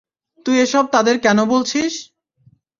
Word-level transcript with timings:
তুই 0.45 0.55
এসব 0.59 0.85
তাদের 0.93 1.15
কেন 1.19 1.39
বলছিস? 1.45 1.93